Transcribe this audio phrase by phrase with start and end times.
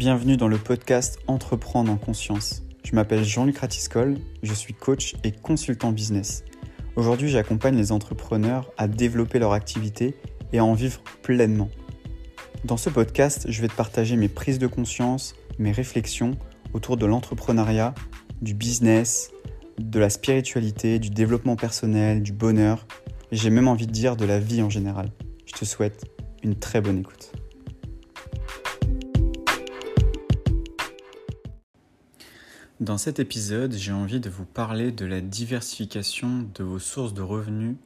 [0.00, 2.62] Bienvenue dans le podcast Entreprendre en conscience.
[2.84, 6.42] Je m'appelle Jean-Luc Ratiscol, je suis coach et consultant business.
[6.96, 10.14] Aujourd'hui, j'accompagne les entrepreneurs à développer leur activité
[10.54, 11.68] et à en vivre pleinement.
[12.64, 16.30] Dans ce podcast, je vais te partager mes prises de conscience, mes réflexions
[16.72, 17.94] autour de l'entrepreneuriat,
[18.40, 19.32] du business,
[19.78, 22.86] de la spiritualité, du développement personnel, du bonheur,
[23.32, 25.12] et j'ai même envie de dire de la vie en général.
[25.44, 26.06] Je te souhaite
[26.42, 27.32] une très bonne écoute.
[32.80, 37.20] Dans cet épisode, j'ai envie de vous parler de la diversification de vos sources de
[37.20, 37.76] revenus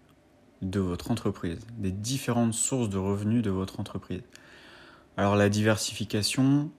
[0.62, 4.22] de votre entreprise, des différentes sources de revenus de votre entreprise.
[5.16, 6.70] Alors la diversification,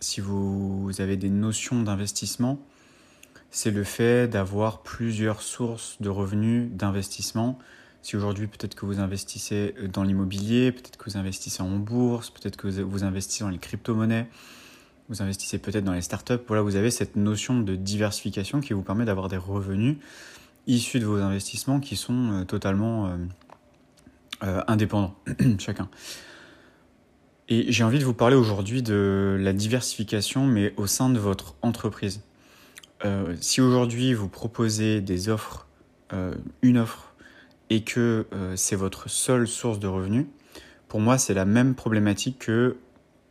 [0.00, 2.58] si vous avez des notions d'investissement,
[3.50, 7.58] c'est le fait d'avoir plusieurs sources de revenus d'investissement.
[8.00, 12.56] Si aujourd'hui peut-être que vous investissez dans l'immobilier, peut-être que vous investissez en bourse, peut-être
[12.56, 14.30] que vous investissez dans les crypto-monnaies,
[15.10, 18.82] vous investissez peut-être dans les startups, voilà, vous avez cette notion de diversification qui vous
[18.82, 19.96] permet d'avoir des revenus
[20.68, 23.16] issus de vos investissements qui sont euh, totalement euh,
[24.44, 25.16] euh, indépendants,
[25.58, 25.88] chacun.
[27.48, 31.56] Et j'ai envie de vous parler aujourd'hui de la diversification, mais au sein de votre
[31.62, 32.22] entreprise.
[33.40, 35.66] si aujourd'hui vous proposez des offres,
[36.62, 37.12] une offre,
[37.68, 40.26] et que c'est votre seule source de revenus,
[40.86, 42.76] pour moi c'est la même problématique que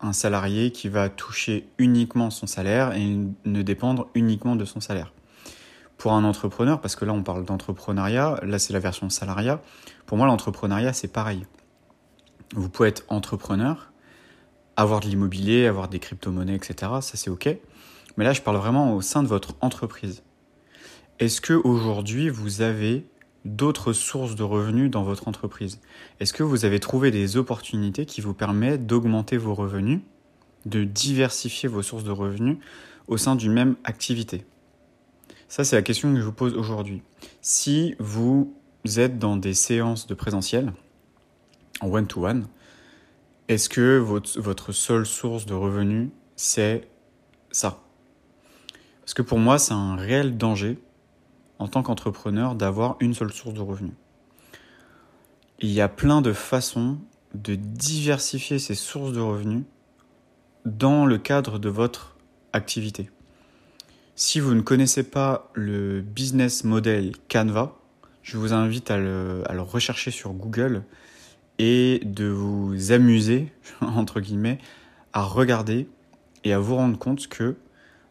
[0.02, 5.14] un salarié qui va toucher uniquement son salaire et ne dépendre uniquement de son salaire.
[5.98, 9.62] Pour un entrepreneur, parce que là on parle d'entrepreneuriat, là c'est la version salariat,
[10.06, 11.46] pour moi l'entrepreneuriat c'est pareil.
[12.56, 13.92] Vous pouvez être entrepreneur,
[14.78, 16.92] avoir de l'immobilier, avoir des crypto-monnaies, etc.
[17.02, 17.50] Ça c'est ok.
[18.16, 20.24] Mais là je parle vraiment au sein de votre entreprise.
[21.20, 23.06] Est-ce que aujourd'hui vous avez
[23.56, 25.80] d'autres sources de revenus dans votre entreprise.
[26.20, 30.02] Est-ce que vous avez trouvé des opportunités qui vous permettent d'augmenter vos revenus,
[30.66, 32.58] de diversifier vos sources de revenus
[33.08, 34.46] au sein d'une même activité?
[35.48, 37.02] Ça, c'est la question que je vous pose aujourd'hui.
[37.42, 38.54] Si vous
[38.98, 40.74] êtes dans des séances de présentiel,
[41.82, 42.48] en one-to-one,
[43.48, 46.88] est-ce que votre, seule source de revenus, c'est
[47.52, 47.82] ça?
[49.02, 50.78] Parce que pour moi, c'est un réel danger
[51.60, 53.94] en tant qu'entrepreneur d'avoir une seule source de revenus.
[55.60, 56.98] Il y a plein de façons
[57.36, 59.64] de diversifier ces sources de revenus
[60.66, 62.16] dans le cadre de votre
[62.54, 63.10] activité.
[64.16, 67.78] Si vous ne connaissez pas le business model Canva,
[68.22, 70.84] je vous invite à le, à rechercher sur Google
[71.58, 74.60] et de vous amuser, entre guillemets,
[75.14, 75.88] à regarder
[76.44, 77.56] et à vous rendre compte que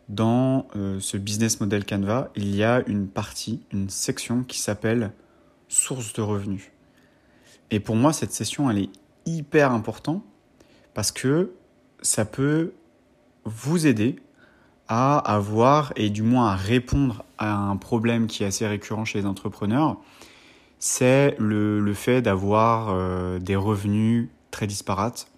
[0.09, 5.13] dans euh, ce business model Canva, il y a une partie, une section qui s'appelle
[5.69, 6.71] source de revenus.
[7.71, 8.91] Et pour moi, cette session, elle est
[9.27, 10.23] hyper importante
[10.95, 11.53] parce que
[12.01, 12.73] ça peut
[13.45, 14.17] vous aider
[14.89, 19.19] à avoir et du moins à répondre à un problème qui est assez récurrent chez
[19.21, 19.99] les entrepreneurs,
[20.79, 25.29] c'est le, fait d'avoir euh, des revenus très disparates.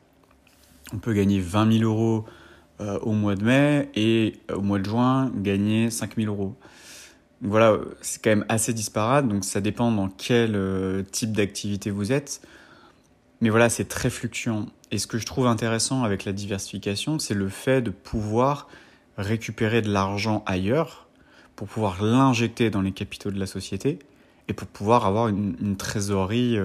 [0.92, 2.24] On peut gagner 20 000 euros
[2.80, 6.56] euh, au mois de mai et euh, au mois de juin gagner 5000 euros.
[7.42, 12.10] voilà, c'est quand même assez disparate, donc ça dépend dans quel euh, type d'activité vous
[12.10, 12.40] êtes.
[13.42, 14.64] Mais voilà, c'est très fluctuant.
[14.90, 18.66] Et ce que je trouve intéressant avec la diversification, c'est le fait de pouvoir
[19.18, 21.06] récupérer de l'argent ailleurs
[21.56, 23.98] pour pouvoir l'injecter dans les capitaux de la société
[24.48, 26.58] et pour pouvoir avoir une, trésorerie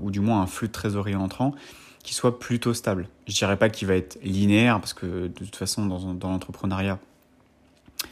[0.00, 1.54] ou du moins un flux de trésorerie entrant
[2.02, 3.08] qui soit plutôt stable.
[3.26, 6.98] Je dirais pas qu'il va être linéaire parce que de toute façon dans, l'entrepreneuriat,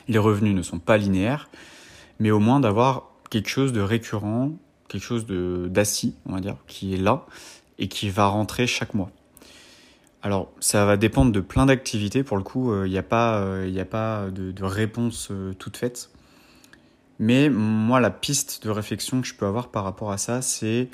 [0.09, 1.49] les revenus ne sont pas linéaires,
[2.19, 4.53] mais au moins d'avoir quelque chose de récurrent,
[4.89, 7.27] quelque chose d'assis, on va dire, qui est là
[7.79, 9.11] et qui va rentrer chaque mois.
[10.23, 12.25] Alors, ça va dépendre de plein d'activités.
[12.25, 15.29] Pour le coup, il euh, n'y a pas, il euh, a pas de, de réponse
[15.31, 16.11] euh, toute faite.
[17.19, 20.89] Mais moi, la piste de réflexion que je peux avoir par rapport à ça, c'est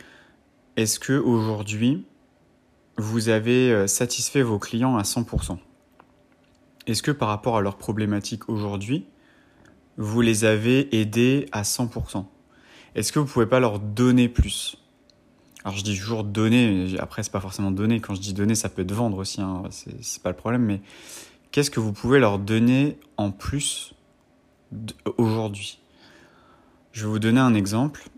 [0.77, 2.05] est-ce que aujourd'hui,
[3.03, 5.59] vous avez euh, satisfait vos clients à 100%
[6.87, 9.07] Est-ce que par rapport à leurs problématiques aujourd'hui,
[9.97, 12.25] vous les avez aidés à 100%
[12.95, 14.79] Est-ce que vous pouvez pas leur donner plus?
[15.65, 18.01] Alors je dis toujours donner, après c'est pas forcément donner.
[18.01, 20.63] Quand je dis donner, ça peut être vendre aussi, hein, c'est pas le problème.
[20.63, 20.81] Mais
[21.51, 23.95] qu'est-ce que vous pouvez leur donner en plus
[25.19, 25.79] aujourd'hui?
[26.93, 28.09] Je vais vous donner un exemple.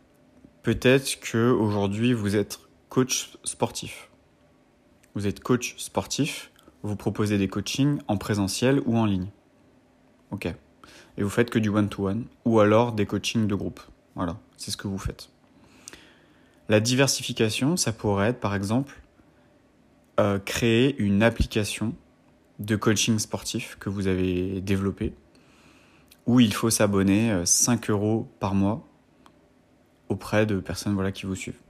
[0.62, 4.08] Peut-être que aujourd'hui vous êtes coach sportif
[5.14, 6.50] vous êtes coach sportif,
[6.82, 9.28] vous proposez des coachings en présentiel ou en ligne.
[10.30, 10.46] Ok.
[11.16, 13.80] Et vous faites que du one-to-one ou alors des coachings de groupe.
[14.16, 15.30] Voilà, c'est ce que vous faites.
[16.68, 19.00] La diversification, ça pourrait être par exemple
[20.18, 21.94] euh, créer une application
[22.58, 25.12] de coaching sportif que vous avez développé,
[26.26, 28.86] où il faut s'abonner 5 euros par mois
[30.08, 31.63] auprès de personnes voilà, qui vous suivent.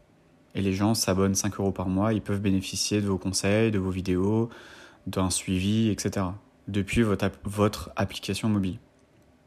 [0.55, 3.79] Et les gens s'abonnent 5 euros par mois, ils peuvent bénéficier de vos conseils, de
[3.79, 4.51] vos vidéos,
[5.07, 6.27] d'un suivi, etc.
[6.69, 8.79] depuis votre, application mobile.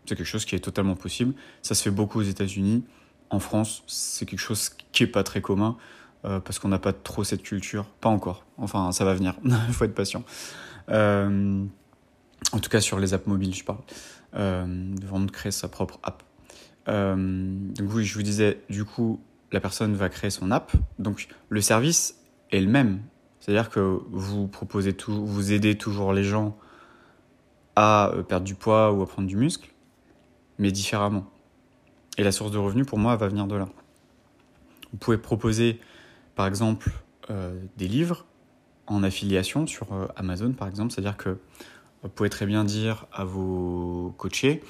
[0.06, 1.34] C'est quelque chose qui est totalement possible.
[1.62, 2.84] Ça se fait beaucoup aux États-Unis.
[3.30, 5.78] En France, c'est quelque chose qui est pas très commun
[6.26, 7.86] euh, parce qu'on n'a pas trop cette culture.
[8.00, 8.46] Pas encore.
[8.58, 9.36] Enfin, ça va venir.
[9.44, 10.24] Il faut être patient.
[10.90, 11.66] Euh,
[12.54, 13.80] en tout cas, sur les apps mobiles, je parle.
[14.36, 16.24] Euh, de créer sa propre app.
[16.88, 19.20] donc oui, je vous disais, du coup,
[19.52, 20.72] la personne va créer son app.
[21.00, 22.20] Donc le service
[22.52, 23.02] est le même.
[23.40, 26.58] C'est-à-dire que vous proposez toujours, vous aidez toujours les gens
[27.76, 29.72] à perdre du poids ou à prendre du muscle
[30.60, 31.26] mais différemment.
[32.18, 33.68] Et la source de revenus, pour moi, va venir de là.
[34.92, 35.80] Vous pouvez proposer,
[36.36, 36.92] par exemple,
[37.30, 38.26] euh, des livres
[38.88, 40.92] en affiliation sur euh, Amazon, par exemple.
[40.92, 41.38] C'est-à-dire que
[42.04, 44.64] vous pouvez très bien dire à vos coachés,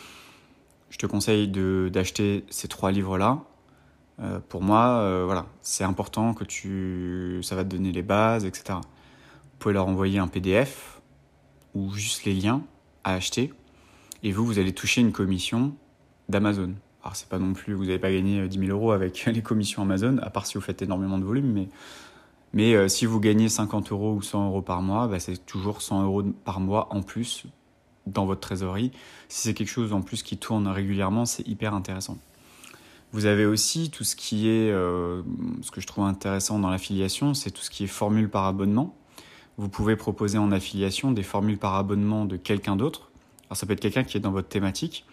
[0.89, 3.43] je te conseille d'acheter ces trois livres-là.
[4.19, 8.79] Euh, pour moi, voilà, c'est important que tu, ça va te donner les bases, etc.
[8.79, 11.01] Vous pouvez leur envoyer un PDF
[11.73, 12.61] ou juste les liens
[13.03, 13.53] à acheter
[14.23, 15.73] et vous, vous allez toucher une commission
[16.29, 16.73] d'Amazon.
[17.03, 19.41] Alors, c'est pas non plus, vous n'allez pas gagner 10 euh, 000 euros avec les
[19.41, 21.69] commissions Amazon, à part si vous faites énormément de volume, mais,
[22.53, 25.81] mais euh, si vous gagnez 50 euros ou 100 euros par mois, bah, c'est toujours
[25.81, 27.45] 100 euros par mois en plus
[28.07, 28.91] dans votre trésorerie.
[29.29, 32.17] Si c'est quelque chose en plus qui tourne régulièrement, c'est hyper intéressant.
[33.13, 35.21] Vous avez aussi tout ce qui est, euh,
[35.61, 38.95] ce que je trouve intéressant dans l'affiliation, c'est tout ce qui est formule par abonnement.
[39.57, 43.07] Vous pouvez proposer en affiliation des formules par abonnement de quelqu'un d'autre
[43.47, 45.05] alors ça peut être quelqu'un qui est dans votre thématique,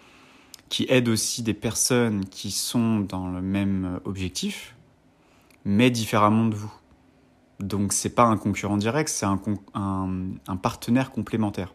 [0.69, 4.75] qui aide aussi des personnes qui sont dans le même objectif,
[5.65, 6.73] mais différemment de vous.
[7.61, 9.41] Donc c'est pas un concurrent direct, c'est un,
[9.75, 11.73] un, partenaire complémentaire.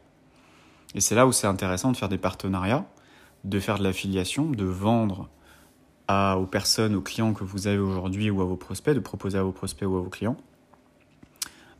[0.95, 2.85] Et c'est là où c'est intéressant de faire des partenariats,
[3.45, 5.29] de faire de l'affiliation, de vendre
[6.09, 9.43] aux personnes, aux clients que vous avez aujourd'hui ou à vos prospects, de proposer à
[9.43, 10.37] vos prospects ou à vos clients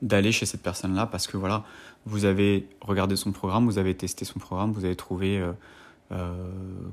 [0.02, 1.64] d'aller chez cette personne-là parce que voilà,
[2.06, 5.52] vous avez regardé son programme, vous avez testé son programme, vous avez trouvé euh,
[6.12, 6.34] euh,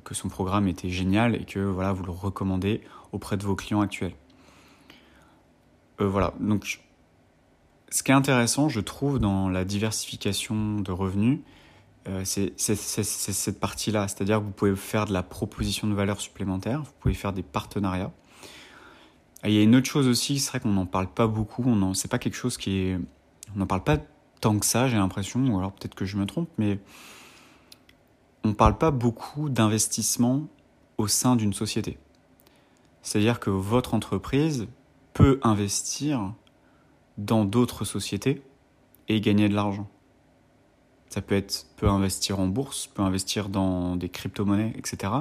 [0.05, 2.81] que son programme était génial et que voilà, vous le recommandez
[3.13, 4.15] auprès de vos clients actuels.
[6.01, 6.81] Euh, voilà, donc
[7.91, 11.39] ce qui est intéressant, je trouve, dans la diversification de revenus,
[12.25, 16.93] c'est cette partie-là, c'est-à-dire que vous pouvez faire de la proposition de valeur supplémentaire, vous
[17.01, 18.13] pouvez faire des partenariats,
[19.45, 21.95] il y a une autre chose aussi, c'est vrai qu'on n'en parle pas beaucoup, on
[21.95, 22.99] c'est pas quelque chose qui est...
[23.55, 23.99] On n'en parle pas
[24.41, 26.81] tant que ça, j'ai l'impression, ou alors peut-être que je me trompe, mais
[28.45, 30.49] on ne parle pas beaucoup d'investissement
[30.99, 31.99] au sein d'une société.
[33.03, 34.67] C'est-à-dire que votre entreprise
[35.13, 36.35] peut investir
[37.19, 38.43] dans d'autres sociétés
[39.09, 39.89] et gagner de l'argent.
[41.09, 45.13] Ça peut être, peut investir en bourse, peut investir dans des crypto-monnaies, etc.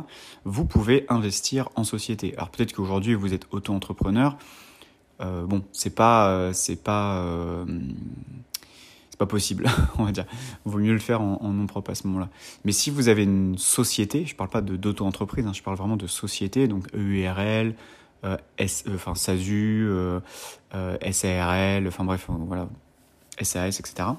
[0.44, 2.34] Vous pouvez investir en société.
[2.36, 4.38] Alors peut-être qu'aujourd'hui vous êtes auto-entrepreneur.
[5.22, 7.66] Euh, bon, c'est pas, euh, c'est pas, euh,
[9.10, 9.66] c'est pas possible,
[9.98, 10.26] on va dire.
[10.66, 12.30] Vaut mieux le faire en, nom propre à ce moment-là.
[12.66, 15.98] Mais si vous avez une société, je parle pas de d'auto-entreprise, hein, je parle vraiment
[15.98, 17.76] de société, donc EURL,
[18.58, 19.88] S, enfin SASU,
[21.12, 22.68] SARL, enfin bref, voilà,
[23.40, 24.16] SAS, etc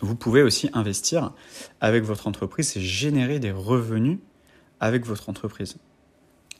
[0.00, 1.32] vous pouvez aussi investir
[1.80, 4.18] avec votre entreprise et générer des revenus
[4.80, 5.76] avec votre entreprise.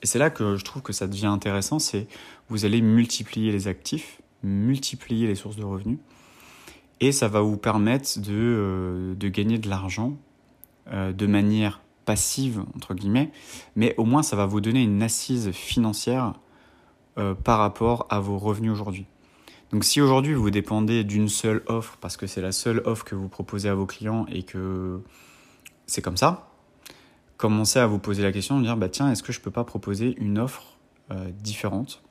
[0.02, 2.06] Et c'est là que je trouve que ça devient intéressant, c'est
[2.48, 5.98] vous allez multiplier les actifs, multiplier les sources de revenus,
[7.00, 10.16] et ça va vous permettre de, euh, de gagner de l'argent
[10.92, 13.30] euh, de manière passive, entre guillemets,
[13.76, 16.34] mais au moins ça va vous donner une assise financière
[17.18, 19.06] euh, par rapport à vos revenus aujourd'hui.
[19.72, 23.14] Donc si aujourd'hui vous dépendez d'une seule offre parce que c'est la seule offre que
[23.14, 25.00] vous proposez à vos clients et que
[25.86, 26.50] c'est comme ça,
[27.36, 29.64] commencez à vous poser la question de dire bah tiens est-ce que je peux pas
[29.64, 30.76] proposer une offre
[31.12, 32.02] euh, différente?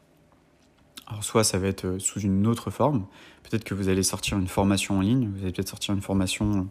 [1.07, 3.05] Alors soit ça va être euh, sous une autre forme,
[3.43, 6.69] peut-être que vous allez sortir une formation en ligne, vous allez peut-être sortir une formation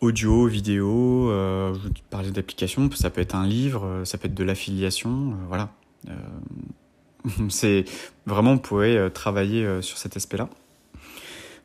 [0.00, 4.34] audio, vidéo, euh, je vous parlais d'application, ça peut être un livre, ça peut être
[4.34, 5.68] de l'affiliation, voilà.
[7.48, 7.84] C'est
[8.26, 10.48] vraiment, vous pouvez euh, travailler euh, sur cet aspect-là.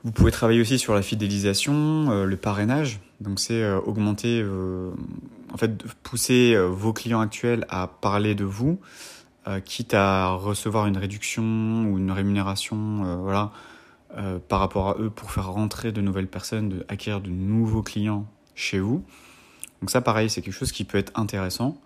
[0.04, 3.00] Vous pouvez travailler aussi sur la fidélisation, euh, le parrainage.
[3.22, 4.46] Donc c'est augmenter,
[5.54, 8.78] en fait, pousser vos clients actuels à parler de vous,
[9.64, 11.42] quitte à recevoir une réduction
[11.86, 13.54] ou une rémunération, voilà,
[14.50, 18.80] par rapport à eux pour faire rentrer de nouvelles personnes, acquérir de nouveaux clients chez
[18.80, 19.02] vous.
[19.80, 21.80] Donc ça, pareil, c'est quelque chose qui peut être intéressant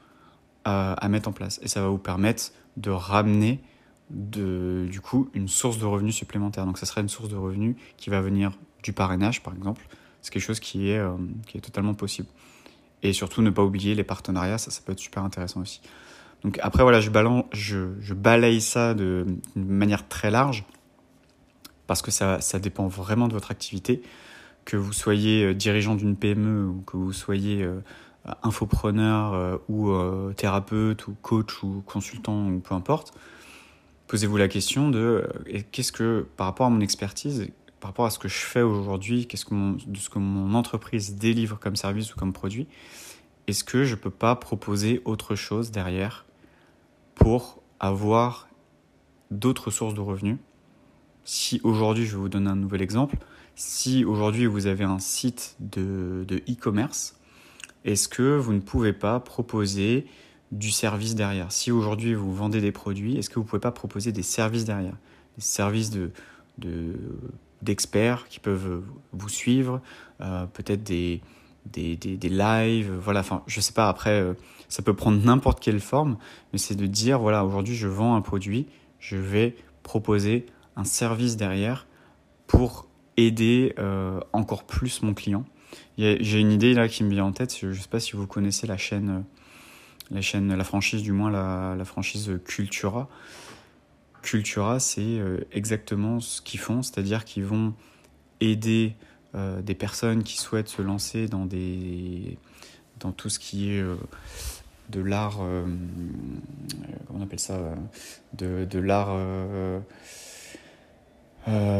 [1.09, 3.59] mettre en place et ça va vous permettre de ramener
[4.09, 6.65] de, du coup une source de revenus supplémentaire.
[6.65, 8.51] Donc ça serait une source de revenus qui va venir
[8.83, 9.87] du parrainage par exemple.
[10.21, 11.01] C'est quelque chose qui est,
[11.47, 12.27] qui est totalement possible.
[13.03, 15.81] Et surtout, ne pas oublier les partenariats, ça, ça peut être super intéressant aussi.
[16.43, 17.09] Donc après, voilà, je,
[17.51, 20.65] je, je balaye ça de, manière très large
[21.87, 24.01] parce que ça, ça dépend vraiment de votre activité.
[24.65, 27.79] Que vous soyez euh, dirigeant d'une PME ou que vous soyez euh,
[28.43, 29.93] infopreneur euh, ou
[30.33, 33.13] thérapeute ou coach ou consultant ou peu importe,
[34.07, 35.27] posez-vous la question de
[35.71, 37.49] qu'est-ce que, par rapport à mon expertise,
[37.79, 39.55] par rapport à ce que je fais aujourd'hui, qu'est-ce que
[39.87, 42.67] de ce que mon entreprise délivre comme service ou comme produit,
[43.47, 46.25] est-ce que je peux pas proposer autre chose derrière
[47.15, 48.47] pour avoir
[49.31, 50.37] d'autres sources de revenus?
[51.23, 53.17] Si aujourd'hui, je vais vous donner un nouvel exemple,
[53.55, 57.18] si aujourd'hui vous avez un site de e-commerce,
[57.85, 60.05] est-ce que vous ne pouvez pas proposer
[60.51, 61.51] du service derrière?
[61.51, 64.65] Si aujourd'hui vous vendez des produits, est-ce que vous ne pouvez pas proposer des services
[64.65, 64.97] derrière?
[65.37, 66.11] Des services de,
[67.61, 68.81] d'experts qui peuvent
[69.13, 69.81] vous suivre,
[70.21, 71.21] euh, peut-être des,
[71.65, 74.33] des, des, lives, voilà, enfin, je sais pas, après, euh,
[74.67, 76.17] ça peut prendre n'importe quelle forme,
[76.51, 78.67] mais c'est de dire, voilà, aujourd'hui, je vends un produit,
[78.99, 80.45] je vais proposer
[80.75, 81.87] un service derrière
[82.47, 85.45] pour aider euh, encore plus mon client.
[85.97, 88.27] J'ai une idée là qui me vient en tête, je ne sais pas si vous
[88.27, 89.21] connaissez la chaîne, euh,
[90.11, 93.09] la chaîne, la franchise du moins, la, franchise Cultura.
[94.21, 95.19] Cultura, c'est
[95.51, 97.73] exactement ce qu'ils font, c'est-à-dire qu'ils vont
[98.41, 98.95] aider
[99.35, 102.39] euh, des personnes qui souhaitent se lancer dans, des,
[102.99, 103.95] dans tout ce qui est euh,
[104.89, 105.65] de l'art, euh,
[107.05, 107.59] comment on appelle ça,
[108.33, 109.15] de, de l'art...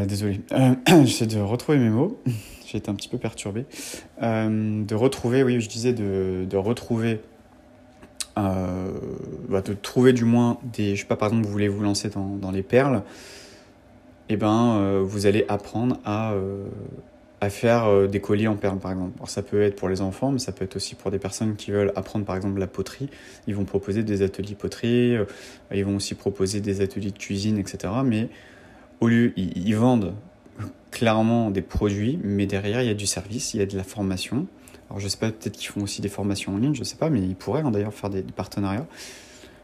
[0.06, 0.42] désolé,
[0.88, 2.22] j'essaie de retrouver mes mots,
[2.70, 3.66] j'ai été un petit peu perturbé.
[4.22, 7.22] de retrouver, oui, je disais, de, de retrouver
[8.36, 10.96] bah, de trouver du moins des.
[10.96, 13.04] Je sais pas, par exemple, vous voulez vous lancer dans, dans les perles,
[14.30, 16.34] et eh ben, vous allez apprendre à,
[17.42, 19.14] à faire euh, des colliers en perles par exemple.
[19.18, 21.56] Alors ça peut être pour les enfants, mais ça peut être aussi pour des personnes
[21.56, 23.10] qui veulent apprendre par exemple la poterie.
[23.48, 25.26] Ils vont proposer des ateliers poterie, euh,
[25.74, 27.94] ils vont aussi proposer des ateliers de cuisine, etc.
[28.04, 28.30] Mais
[29.00, 30.14] au lieu, ils, vendent
[30.92, 33.84] clairement des produits, mais derrière il y a du service, il y a de la
[33.84, 34.48] formation.
[34.90, 37.10] Alors je sais pas, peut-être qu'ils font aussi des formations en ligne, je sais pas,
[37.10, 38.88] mais ils pourraient hein, d'ailleurs faire des, partenariats.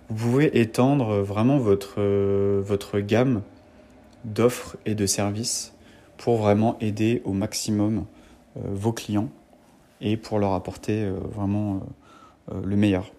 [0.09, 3.41] Vous pouvez étendre vraiment votre, euh, votre gamme
[4.23, 5.73] d'offres et de services
[6.17, 8.05] pour vraiment aider au maximum
[8.57, 9.29] euh, vos clients
[10.01, 11.81] et pour leur apporter euh, vraiment
[12.51, 13.11] euh, le meilleur.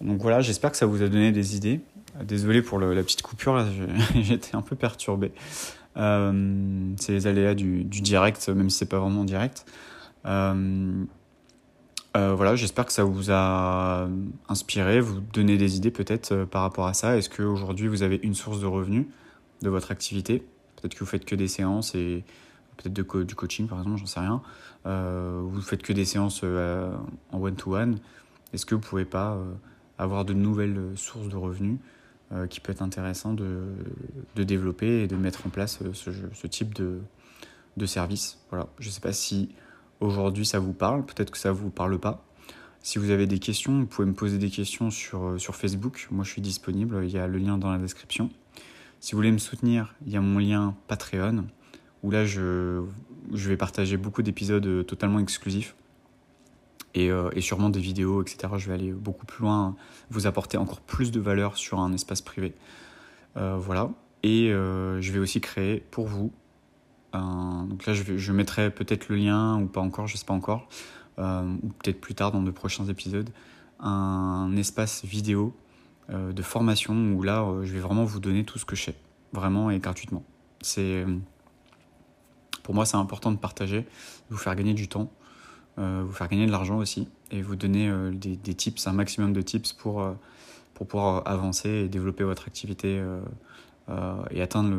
[0.00, 1.80] Donc voilà, j'espère que ça vous a donné des idées.
[2.24, 3.64] Désolé pour la petite coupure,
[4.14, 5.32] j'étais un peu perturbé.
[5.94, 9.66] C'est les aléas du, direct, même si c'est pas vraiment direct.
[10.24, 11.06] voilà,
[12.56, 14.08] j'espère que ça vous a
[14.48, 17.16] inspiré, vous donner des idées peut-être par rapport à ça.
[17.16, 19.06] Est-ce qu'aujourd'hui vous avez une source de revenus
[19.62, 20.46] de votre activité?
[20.76, 22.24] Peut-être que vous faites que des séances et
[22.76, 22.92] peut-être
[23.26, 24.42] du coaching par exemple, j'en sais rien.
[24.86, 26.92] Euh, vous faites que des séances euh,
[27.30, 27.98] en one-to-one.
[28.52, 29.52] Est-ce que vous pouvez pas euh,
[29.98, 31.78] avoir de nouvelles sources de revenus?
[32.48, 33.74] Qui peut être intéressant de,
[34.36, 37.00] développer et de mettre en place ce, type de,
[37.76, 38.68] de service Voilà.
[38.78, 39.50] Je ne sais pas si
[40.00, 42.24] aujourd'hui ça vous parle, peut-être que ça ne vous parle pas.
[42.82, 46.08] Si vous avez des questions, vous pouvez me poser des questions sur, sur Facebook.
[46.10, 47.04] Moi, je suis disponible.
[47.04, 48.28] Il y a le lien dans la description.
[48.98, 51.44] Si vous voulez me soutenir, il y a mon lien Patreon,
[52.02, 52.82] où là je,
[53.32, 55.74] je vais partager beaucoup d'épisodes euh, totalement exclusifs.
[56.94, 58.52] Et, euh, et, sûrement des vidéos, etc.
[58.58, 59.76] Je vais aller beaucoup plus loin,
[60.10, 62.54] vous apporter encore plus de valeur sur un espace privé.
[63.36, 63.90] Euh, voilà.
[64.22, 66.30] Et je vais aussi créer pour vous.
[67.12, 70.68] Donc là, je, mettrai peut-être le lien ou pas encore, je sais pas encore,
[71.18, 73.30] ou peut-être plus tard dans de prochains épisodes,
[73.80, 75.56] un espace vidéo
[76.10, 78.84] euh, de formation où là, euh, je vais vraiment vous donner tout ce que je
[78.84, 78.94] sais,
[79.32, 80.24] vraiment et gratuitement.
[80.60, 81.04] C'est
[82.62, 83.86] pour moi, c'est important de partager, de
[84.30, 85.21] vous faire gagner du temps, euh,
[85.76, 89.72] vous faire gagner de l'argent aussi, et vous donner des, tips, un maximum de tips
[89.72, 90.06] pour,
[90.74, 93.02] pour pouvoir avancer et développer votre activité
[94.30, 94.76] et atteindre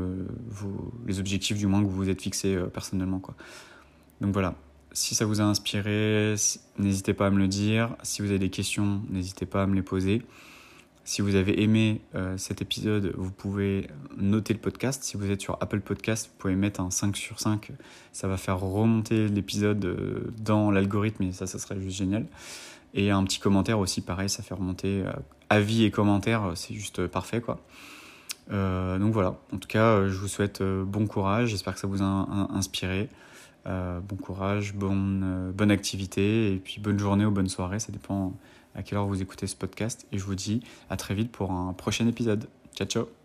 [1.06, 3.20] les objectifs du moins que vous vous êtes fixés personnellement.
[3.20, 3.36] Quoi.
[4.22, 4.56] Donc voilà,
[4.94, 6.36] si ça vous a inspiré,
[6.78, 7.96] n'hésitez pas à me le dire.
[8.04, 10.22] Si vous avez des questions, n'hésitez pas à me les poser.
[11.06, 15.04] Si vous avez aimé euh, cet épisode, vous pouvez noter le podcast.
[15.04, 17.72] Si vous êtes sur Apple Podcast, vous pouvez mettre un 5 sur 5.
[18.14, 22.26] Ça va faire remonter l'épisode euh, dans l'algorithme et ça, ça serait juste génial.
[22.94, 25.04] Et un petit commentaire aussi, pareil, ça fait remonter.
[25.06, 25.12] Euh,
[25.50, 27.60] avis et commentaires, c'est juste parfait, quoi.
[28.50, 31.50] donc voilà, en tout cas, je vous souhaite bon courage.
[31.50, 33.10] J'espère que ça vous a inspiré.
[33.66, 38.34] bon courage, bonne, bonne activité et puis bonne journée ou bonne soirée, ça dépend
[38.76, 40.06] à quelle heure vous écoutez ce podcast.
[40.12, 42.48] Et je vous dis à très vite pour un prochain épisode.
[42.76, 43.23] Ciao, ciao